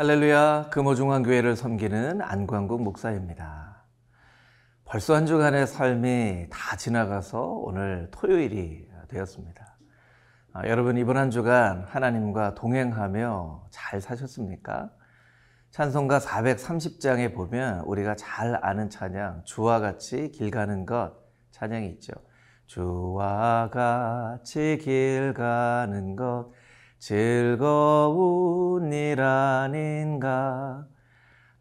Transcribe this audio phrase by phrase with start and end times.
[0.00, 3.84] 할렐루야 금호중앙교회를 섬기는 안광국 목사입니다.
[4.86, 9.76] 벌써 한 주간의 삶이 다 지나가서 오늘 토요일이 되었습니다.
[10.54, 14.90] 아, 여러분 이번 한 주간 하나님과 동행하며 잘 사셨습니까?
[15.70, 21.12] 찬송가 430장에 보면 우리가 잘 아는 찬양 주와 같이 길 가는 것
[21.50, 22.14] 찬양이 있죠.
[22.64, 26.52] 주와 같이 길 가는 것
[27.00, 30.86] 즐거운 일 아닌가.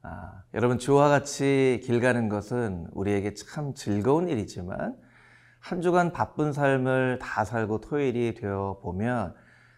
[0.02, 4.98] 아, 여러분, 주와 같이 길 가는 것은 우리에게 참 즐거운 일이지만
[5.62, 9.34] 한 주간 바쁜 삶을 다 살고 토요일이 되어 보면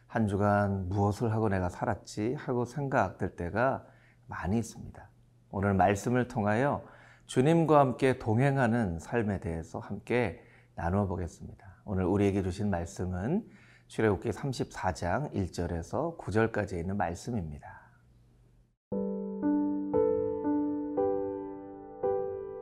[0.08, 3.86] 한 주간 무엇을 하고 내가 살았지 하고 생각될 때가
[4.26, 5.10] 많이 있습니다.
[5.52, 6.84] 오늘 말씀을 통하여
[7.28, 11.84] 주님과 함께 동행하는 삶에 대해서 함께 나누어 보겠습니다.
[11.86, 13.61] 오늘 우리에게 주신 말씀은
[13.92, 17.92] 출애굽기 34장 1절에서 9절까지 있는 말씀입니다.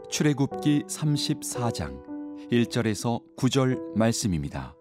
[0.09, 4.73] 출애굽기 34장 1절에서 9절 말씀입니다.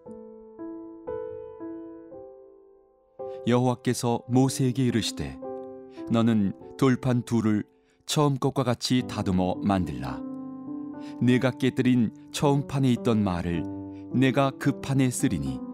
[3.45, 5.39] 여호와께서 모세에게 이르시되
[6.09, 7.63] 너는 돌판 둘을
[8.07, 10.19] 처음 것과 같이 다듬어 만들라
[11.21, 13.63] 내가 깨뜨린 처음 판에 있던 말을
[14.15, 15.68] 내가 그 판에 쓰리니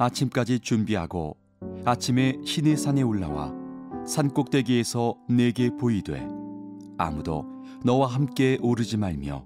[0.00, 1.36] 아침까지 준비하고
[1.84, 3.52] 아침에 시내산에 올라와
[4.06, 6.26] 산 꼭대기에서 내게 보이되
[6.96, 7.44] 아무도
[7.84, 9.44] 너와 함께 오르지 말며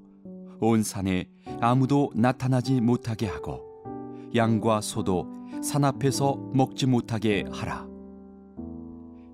[0.61, 1.29] 온 산에
[1.61, 3.63] 아무도 나타나지 못하게 하고
[4.33, 5.27] 양과 소도
[5.61, 7.89] 산 앞에서 먹지 못하게 하라.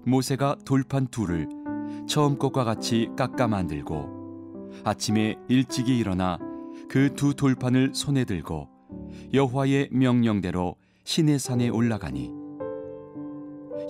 [0.07, 1.49] 모세가 돌판 둘을
[2.09, 6.39] 처음 것과 같이 깎아 만들고 아침에 일찍이 일어나
[6.89, 8.69] 그 두 돌판을 손에 들고
[9.35, 10.77] 여호와의 명령대로
[11.11, 12.33] 시내 산에 올라가니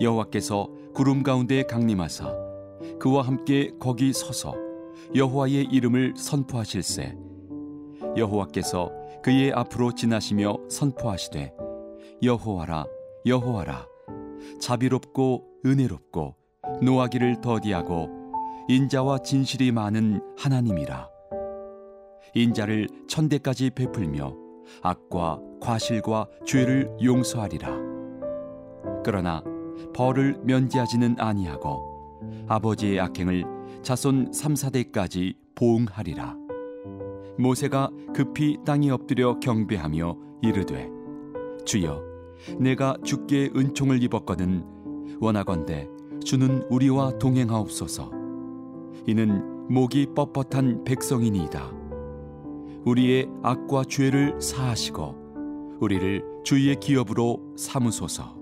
[0.00, 2.34] 여호와께서 구름 가운데 강림하사
[2.98, 4.54] 그와 함께 거기 서서
[5.14, 7.14] 여호와의 이름을 선포하실세.
[8.16, 8.90] 여호와께서
[9.22, 11.52] 그의 앞으로 지나시며 선포하시되
[12.22, 12.86] 여호와라
[13.26, 13.86] 여호와라
[14.58, 16.36] 자비롭고 은혜롭고
[16.80, 18.08] 노하기를 더디하고
[18.66, 21.10] 인자와 진실이 많은 하나님이라.
[22.32, 24.49] 인자를 천대까지 베풀며
[24.82, 27.70] 악과 과실과 죄를 용서하리라.
[29.04, 29.42] 그러나
[29.94, 33.44] 벌을 면제하지는 아니하고 아버지의 악행을
[33.82, 36.36] 자손 3, 4대까지 보응하리라.
[37.38, 40.90] 모세가 급히 땅에 엎드려 경배하며 이르되
[41.64, 42.02] 주여
[42.58, 44.64] 내가 주께 은총을 입었거든
[45.20, 45.88] 원하건대
[46.24, 48.10] 주는 우리와 동행하옵소서.
[49.06, 51.79] 이는 목이 뻣뻣한 백성이니이다
[52.86, 58.40] 우리의 악과 죄를 사하시고 우리를 주의 기업으로 삼으소서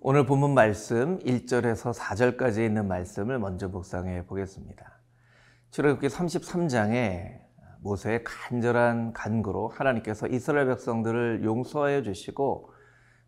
[0.00, 5.00] 오늘 본문 말씀 1절에서 4절까지 있는 말씀을 먼저 묵상해 보겠습니다.
[5.70, 7.40] 출애굽기 33장에
[7.80, 12.70] 모세의 간절한 간구로 하나님께서 이스라엘 백성들을 용서하여 주시고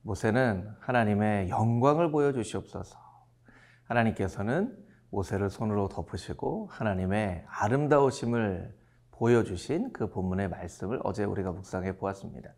[0.02, 2.98] 모세는 하나님의 영광을 보여 주시옵소서.
[3.84, 4.76] 하나님께서는
[5.08, 8.85] 모세를 손으로 덮으시고 하나님의 아름다우심을
[9.18, 12.50] 보여주신 그 본문의 말씀을 어제 우리가 묵상해 보았습니다.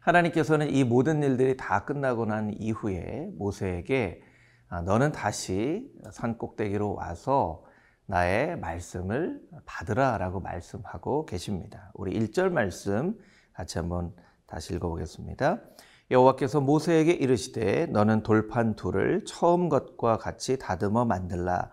[0.00, 4.22] 하나님께서는 이 모든 일들이 다 끝나고 난 이후에 모세에게
[4.68, 7.64] 아, 너는 다시 산 꼭대기로 와서
[8.06, 11.92] 나의 말씀을 받으라 라고 말씀하고 계십니다.
[11.94, 13.16] 우리 1절 말씀
[13.52, 14.12] 같이 한번
[14.46, 15.60] 다시 읽어보겠습니다.
[16.10, 21.70] 여호와께서 모세에게 이르시되 너는 돌판 둘을 처음 것과 같이 다듬어 만들라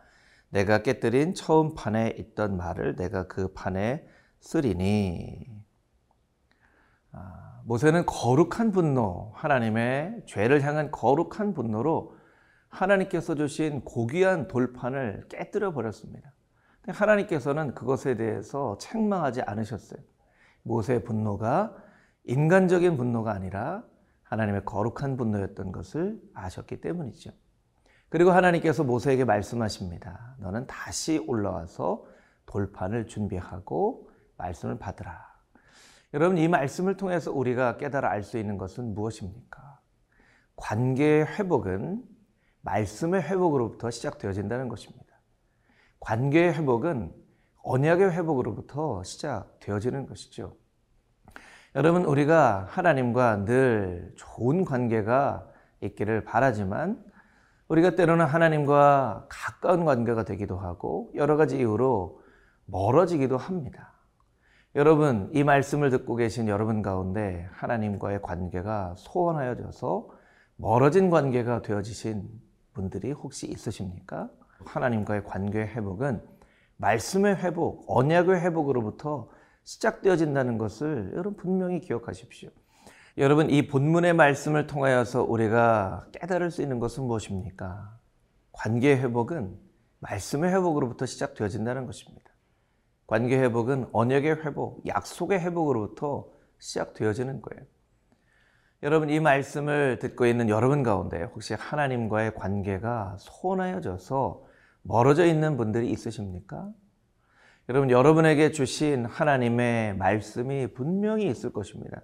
[0.49, 4.07] 내가 깨뜨린 처음 판에 있던 말을 내가 그 판에
[4.39, 5.45] 쓰리니
[7.11, 12.15] 아, 모세는 거룩한 분노, 하나님의 죄를 향한 거룩한 분노로
[12.69, 16.31] 하나님께서 주신 고귀한 돌판을 깨뜨려 버렸습니다.
[16.87, 19.99] 하나님께서는 그것에 대해서 책망하지 않으셨어요.
[20.63, 21.75] 모세의 분노가
[22.25, 23.83] 인간적인 분노가 아니라
[24.23, 27.31] 하나님의 거룩한 분노였던 것을 아셨기 때문이죠.
[28.09, 30.35] 그리고 하나님께서 모세에게 말씀하십니다.
[30.39, 32.05] 너는 다시 올라와서
[32.47, 35.29] 돌판을 준비하고 말씀을 받으라.
[36.15, 39.79] 여러분 이 말씀을 통해서 우리가 깨달아 알 수 있는 것은 무엇입니까?
[40.55, 42.03] 관계의 회복은
[42.61, 45.05] 말씀의 회복으로부터 시작되어진다는 것입니다.
[45.99, 47.13] 관계의 회복은
[47.61, 50.55] 언약의 회복으로부터 시작되어지는 것이죠.
[51.75, 55.47] 여러분 우리가 하나님과 늘 좋은 관계가
[55.81, 57.03] 있기를 바라지만
[57.69, 62.21] 우리가 때로는 하나님과 가까운 관계가 되기도 하고 여러 가지 이유로
[62.65, 63.93] 멀어지기도 합니다.
[64.75, 70.09] 여러분, 이 말씀을 듣고 계신 여러분 가운데 하나님과의 관계가 소원하여져서
[70.55, 72.27] 멀어진 관계가 되어지신
[72.73, 74.29] 분들이 혹시 있으십니까?
[74.65, 76.21] 하나님과의 관계 회복은
[76.77, 79.29] 말씀의 회복, 언약의 회복으로부터
[79.63, 82.49] 시작되어진다는 것을 여러분 분명히 기억하십시오.
[83.19, 87.99] 여러분 이 본문의 말씀을 통하여서 우리가 깨달을 수 있는 것은 무엇입니까?
[88.53, 89.59] 관계 회복은
[89.99, 92.31] 말씀의 회복으로부터 시작되어진다는 것입니다.
[93.07, 96.29] 관계 회복은 언약의 회복, 약속의 회복으로부터
[96.59, 97.65] 시작되어지는 거예요.
[98.83, 104.45] 여러분 이 말씀을 듣고 있는 여러분 가운데 혹시 하나님과의 관계가 소원하여져서
[104.81, 106.69] 멀어져 있는 분들이 있으십니까?
[107.67, 112.01] 여러분 여러분에게 주신 하나님의 말씀이 분명히 있을 것입니다.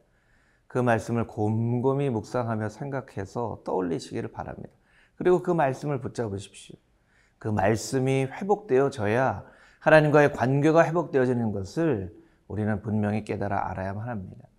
[0.75, 4.73] 그 말씀을 곰곰이 묵상하며 생각해서 떠올리시기를 바랍니다.
[5.15, 6.75] 그리고 그 말씀을 붙잡으십시오.
[7.39, 9.45] 그 말씀이 회복되어져야
[9.79, 12.13] 하나님과의 관계가 회복되어지는 것을
[12.49, 14.49] 우리는 분명히 깨달아 알아야만 합니다.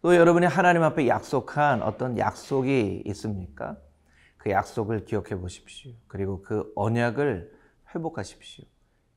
[0.00, 3.76] 또 여러분이 하나님 앞에 약속한 어떤 약속이 있습니까?
[4.38, 5.92] 그 약속을 기억해 보십시오.
[6.06, 7.52] 그리고 그 언약을
[7.94, 8.64] 회복하십시오.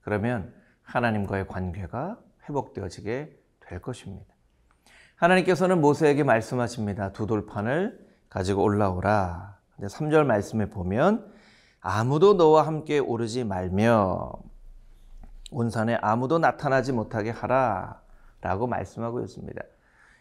[0.01, 2.19] 그러면 하나님과의 관계가
[2.49, 4.36] 회복되어지게 될 것입니다.
[5.17, 7.11] 하나님께서는 모세에게 말씀하십니다.
[7.11, 7.99] 두 돌판을
[8.29, 9.57] 가지고 올라오라.
[9.81, 11.31] 3절 말씀에 보면
[11.81, 14.31] 아무도 너와 함께 오르지 말며
[15.51, 18.01] 온 산에 아무도 나타나지 못하게 하라
[18.41, 19.61] 라고 말씀하고 있습니다.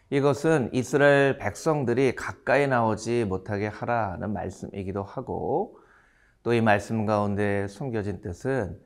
[0.09, 5.77] 이것은 이스라엘 백성들이 가까이 나오지 못하게 하라는 말씀이기도 하고
[6.43, 8.79] 또 이 말씀 가운데 숨겨진 뜻은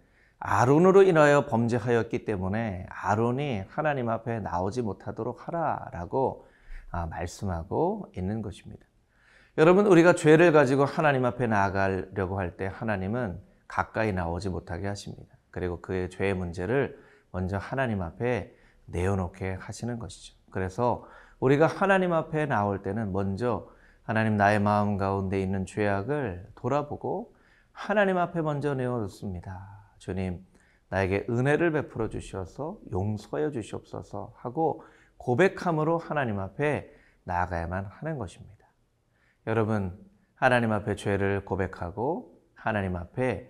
[0.43, 6.47] 아론으로 인하여 범죄하였기 때문에 아론이 하나님 앞에 나오지 못하도록 하라라고
[6.89, 8.83] 아, 말씀하고 있는 것입니다.
[9.59, 15.35] 여러분 우리가 죄를 가지고 하나님 앞에 나아가려고 할 때 하나님은 가까이 나오지 못하게 하십니다.
[15.51, 16.97] 그리고 그의 죄의 문제를
[17.31, 18.51] 먼저 하나님 앞에
[18.87, 20.35] 내어놓게 하시는 것이죠.
[20.49, 21.05] 그래서
[21.39, 23.69] 우리가 하나님 앞에 나올 때는 먼저
[24.03, 27.35] 하나님 나의 마음 가운데 있는 죄악을 돌아보고
[27.71, 29.80] 하나님 앞에 먼저 내어놓습니다.
[30.01, 30.43] 주님,
[30.89, 34.83] 나에게 은혜를 베풀어 주셔서 용서해 주시옵소서 하고
[35.17, 36.91] 고백함으로 하나님 앞에
[37.23, 38.65] 나아가야만 하는 것입니다.
[39.45, 39.95] 여러분,
[40.33, 43.47] 하나님 앞에 죄를 고백하고 하나님 앞에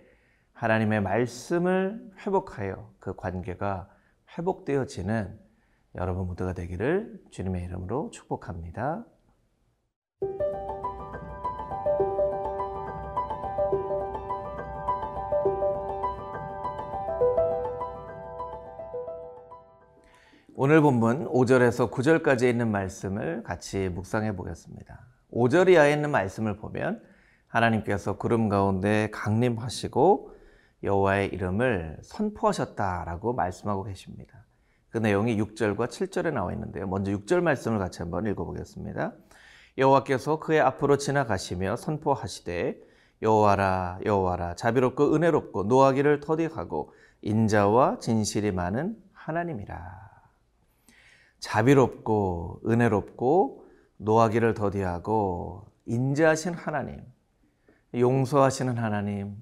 [0.52, 3.88] 하나님의 말씀을 회복하여 그 관계가
[4.36, 5.40] 회복되어지는
[5.94, 9.06] 여러분 모두가 되기를 주님의 이름으로 축복합니다.
[20.54, 25.00] 오늘 본문 5절에서 9절까지 있는 말씀을 같이 묵상해 보겠습니다.
[25.32, 27.02] 5절 이하에 있는 말씀을 보면
[27.46, 30.34] 하나님께서 구름 가운데 강림하시고
[30.82, 34.44] 여호와의 이름을 선포하셨다라고 말씀하고 계십니다.
[34.90, 36.86] 그 내용이 6절과 7절에 나와 있는데요.
[36.86, 39.14] 먼저 6절 말씀을 같이 한번 읽어보겠습니다.
[39.78, 42.78] 여호와께서 그의 앞으로 지나가시며 선포하시되
[43.22, 50.11] 여호와라 여호와라 자비롭고 은혜롭고 노하기를 터디하고 인자와 진실이 많은 하나님이라.
[51.42, 53.66] 자비롭고 은혜롭고
[53.98, 57.00] 노하기를 더디하고 인자하신 하나님,
[57.94, 59.36] 용서하시는 하나님,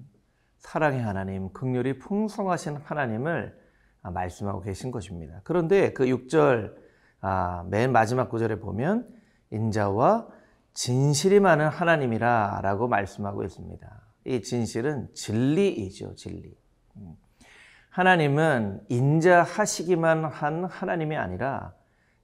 [0.57, 3.55] 사랑의 하나님, 극률이 풍성하신 하나님을
[4.01, 5.41] 말씀하고 계신 것입니다.
[5.43, 6.73] 그런데 그 6절
[7.21, 9.07] 아, 맨 마지막 구절에 보면
[9.51, 10.27] 인자와
[10.73, 14.01] 진실이 많은 하나님이라 라고 말씀하고 있습니다.
[14.25, 16.57] 이 진실은 진리이죠, 진리.
[16.97, 17.15] 음.
[17.91, 21.73] 하나님은 인자하시기만 한 하나님이 아니라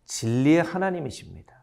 [0.08, 1.54] 진리의 하나님이십니다.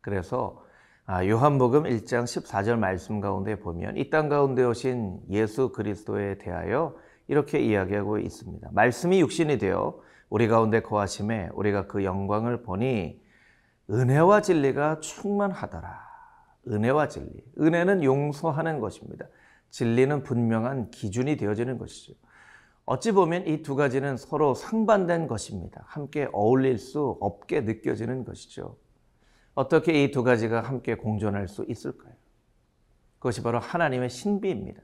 [0.00, 0.64] 그래서
[1.06, 6.94] 아, 요한복음 1장 14절 말씀 가운데 보면 이 땅 가운데 오신 예수 그리스도에 대하여
[7.28, 8.68] 이렇게 이야기하고 있습니다.
[8.72, 13.22] 말씀이 육신이 되어 우리 가운데 거하심에 우리가 그 영광을 보니
[13.90, 16.06] 은혜와 진리가 충만하더라.
[16.68, 17.42] 은혜와 진리.
[17.58, 19.26] 은혜는 용서하는 것입니다.
[19.70, 22.12] 진리는 분명한 기준이 되어지는 것이죠.
[22.90, 25.82] 어찌 보면 이 두 가지는 서로 상반된 것입니다.
[25.86, 28.78] 함께 어울릴 수 없게 느껴지는 것이죠.
[29.54, 32.14] 어떻게 이 두 가지가 함께 공존할 수 있을까요?
[33.18, 34.80] 그것이 바로 하나님의 신비입니다.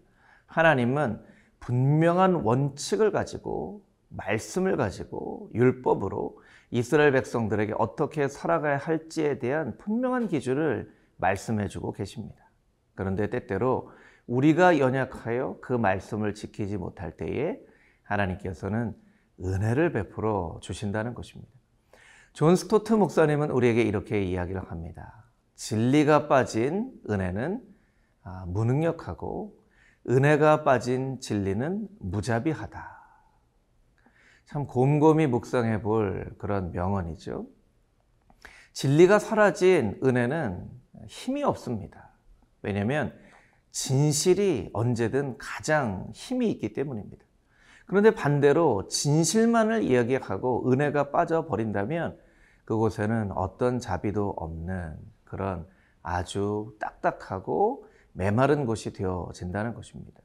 [0.46, 1.18] 하나님은
[1.60, 6.42] 분명한 원칙을 가지고 말씀을 가지고 율법으로
[6.72, 12.50] 이스라엘 백성들에게 어떻게 살아가야 할지에 대한 분명한 기준을 말씀해 주고 계십니다.
[12.94, 13.90] 그런데 때때로
[14.26, 17.58] 우리가 연약하여 그 말씀을 지키지 못할 때에
[18.14, 18.94] 하나님께서는
[19.40, 21.52] 은혜를 베풀어 주신다는 것입니다.
[22.32, 25.24] 존 스토트 목사님은 우리에게 이렇게 이야기를 합니다.
[25.54, 27.62] 진리가 빠진 은혜는
[28.22, 29.56] 아, 무능력하고
[30.08, 32.94] 은혜가 빠진 진리는 무자비하다.
[34.46, 37.46] 참 곰곰이 묵상해 볼 그런 명언이죠.
[38.72, 40.68] 진리가 사라진 은혜는
[41.06, 42.10] 힘이 없습니다.
[42.62, 43.16] 왜냐하면
[43.70, 47.24] 진실이 언제든 가장 힘이 있기 때문입니다.
[47.86, 52.18] 그런데 반대로 진실만을 이야기하고 은혜가 빠져버린다면
[52.64, 55.66] 그곳에는 어떤 자비도 없는 그런
[56.02, 60.20] 아주 딱딱하고 메마른 곳이 되어진다는 것입니다.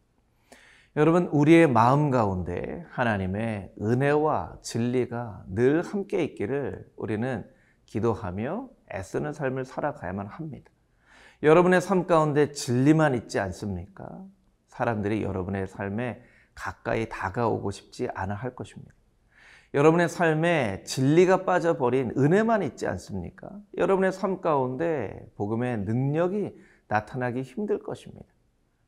[0.96, 7.46] 여러분, 우리의 마음 가운데 하나님의 은혜와 진리가 늘 함께 있기를 우리는
[7.86, 10.72] 기도하며 애쓰는 삶을 살아가야만 합니다.
[11.44, 14.24] 여러분의 삶 가운데 진리만 있지 않습니까?
[14.68, 16.22] 사람들이 여러분의 삶에
[16.60, 18.94] 가까이 다가오고 싶지 않아 할 것입니다.
[19.74, 23.50] 여러분의 삶에 진리가 빠져버린 은혜만 있지 않습니까?
[23.78, 26.54] 여러분의 삶 가운데 복음의 능력이
[26.88, 28.26] 나타나기 힘들 것입니다.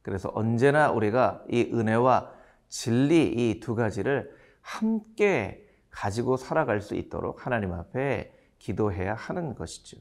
[0.02, 2.34] 그래서 언제나 우리가 이 은혜와
[2.68, 9.98] 진리 이 두 가지를 함께 가지고 살아갈 수 있도록 하나님 앞에 기도해야 하는 것이죠.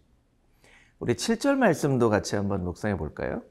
[0.99, 3.43] 우리 7절 말씀도 같이 한번 묵상해 볼까요?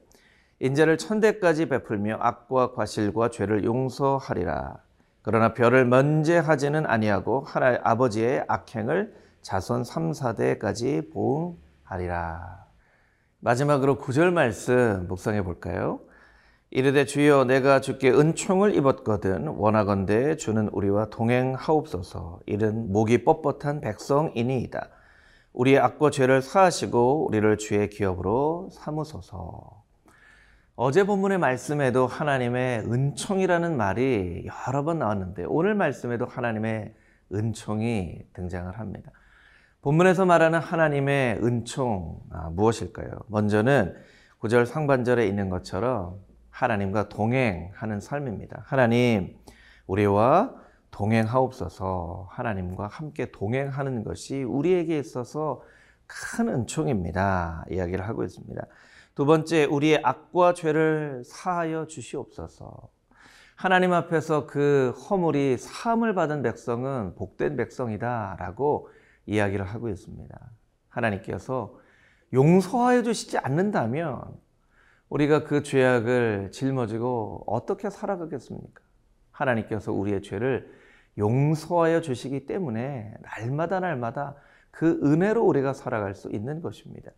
[0.59, 4.77] 인자를 천대까지 베풀며 악과 과실과 죄를 용서하리라.
[5.21, 12.65] 그러나 별을 면제하지는 아니하고 하나의 아버지의 악행을 자손 3, 4대까지 보응하리라.
[13.39, 16.01] 마지막으로 9절 말씀 묵상해 볼까요?
[16.71, 24.89] 이르되 주여 내가 주께 은총을 입었거든 원하건대 주는 우리와 동행하옵소서 이른 목이 뻣뻣한 백성이니이다.
[25.53, 29.78] 우리의 악과 죄를 사하시고 우리를 주의 기업으로 삼으소서.
[30.81, 36.93] 어제 본문의 말씀에도 하나님의 은총이라는 말이 여러 번 나왔는데 오늘 말씀에도 하나님의
[37.33, 39.11] 은총이 등장을 합니다.
[39.81, 43.09] 본문에서 말하는 하나님의 은총 아, 무엇일까요?
[43.27, 43.93] 먼저는
[44.39, 46.15] 9절 상반절에 있는 것처럼
[46.49, 48.63] 하나님과 동행하는 삶입니다.
[48.65, 49.35] 하나님,
[49.85, 50.55] 우리와
[50.91, 55.61] 동행하옵소서 하나님과 함께 동행하는 것이 우리에게 있어서
[56.07, 57.65] 큰 은총입니다.
[57.69, 58.65] 이야기를 하고 있습니다.
[59.19, 62.89] 두 번째, 우리의 악과 죄를 사하여 주시옵소서.
[63.53, 68.87] 하나님 앞에서 그 허물이 사함을 받은 백성은 복된 백성이다라고
[69.25, 70.39] 이야기를 하고 있습니다.
[70.87, 71.77] 하나님께서
[72.31, 74.21] 용서하여 주시지 않는다면
[75.09, 78.81] 우리가 그 죄악을 짊어지고 어떻게 살아가겠습니까?
[79.31, 80.71] 하나님께서 우리의 죄를
[81.17, 84.37] 용서하여 주시기 때문에 날마다 날마다
[84.71, 87.11] 그 은혜로 우리가 살아갈 수 있는 것입니다.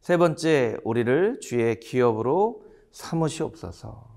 [0.00, 2.62] 세 번째, 우리를 주의 기업으로
[2.92, 4.08] 삼으시옵소서.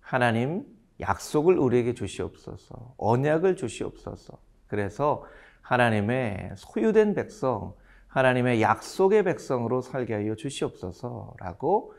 [0.00, 0.64] 하나님
[1.00, 2.94] 약속을 우리에게 주시옵소서.
[2.96, 4.38] 언약을 주시옵소서.
[4.66, 5.24] 그래서
[5.62, 7.74] 하나님의 소유된 백성,
[8.08, 11.94] 하나님의 약속의 백성으로 살게 하여 주시옵소서라고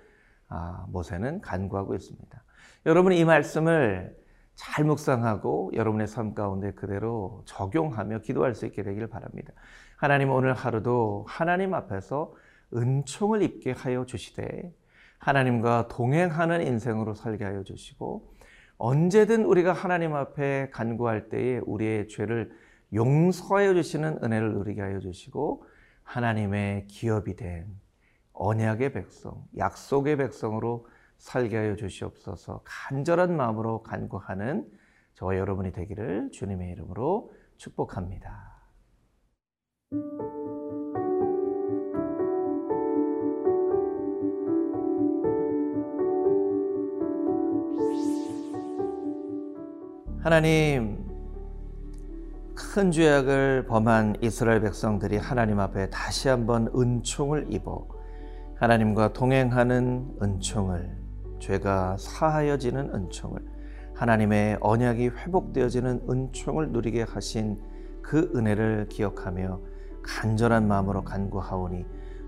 [0.50, 2.44] 아, 모세는 간구하고 있습니다.
[2.86, 4.16] 여러분 이 말씀을
[4.56, 9.54] 잘 묵상하고 여러분의 삶 가운데 그대로 적용하며 기도할 수 있게 되기를 바랍니다.
[9.96, 12.34] 하나님 오늘 하루도 하나님 앞에서
[12.74, 14.74] 은총을 입게 하여 주시되
[15.20, 18.34] 하나님과 동행하는 인생으로 살게 하여 주시고
[18.78, 22.52] 언제든 우리가 하나님 앞에 간구할 때에 우리의 죄를
[22.94, 25.64] 용서하여 주시는 은혜를 누리게 하여 주시고
[26.04, 27.68] 하나님의 기업이 된
[28.34, 30.88] 언약의 백성, 약속의 백성으로
[31.20, 34.68] 살게 하여 주시옵소서 간절한 마음으로 간구하는
[35.14, 38.52] 저와 여러분이 되기를 주님의 이름으로 축복합니다.
[50.24, 51.04] 하나님,
[52.54, 57.88] 큰 죄악을 범한 이스라엘 백성들이 하나님 앞에 다시 한번 은총을 입어
[58.58, 60.96] 하나님과 동행하는 은총을
[61.40, 63.42] 죄가 사하여지는 은총을
[63.96, 67.60] 하나님의 언약이 회복되어지는 은총을 누리게 하신
[68.04, 69.60] 그 은혜를 기억하며
[70.04, 71.84] 간절한 마음으로 간구하오니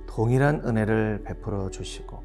[0.07, 2.23] 동일한 은혜를 베풀어 주시고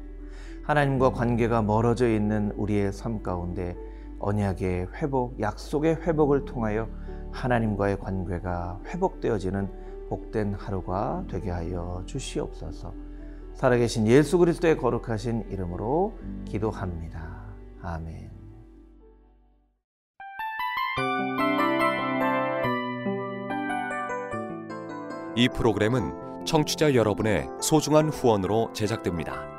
[0.63, 3.77] 하나님과 관계가 멀어져 있는 우리의 삶 가운데
[4.19, 6.87] 언약의 회복, 약속의 회복을 통하여
[7.31, 12.93] 하나님과의 관계가 회복되어지는 복된 하루가 되게 하여 주시옵소서.
[13.53, 17.43] 살아계신 예수 그리스도의 거룩하신 이름으로 기도합니다.
[17.81, 18.29] 아멘.
[25.35, 29.58] 이 프로그램은 청취자 여러분의 소중한 후원으로 제작됩니다.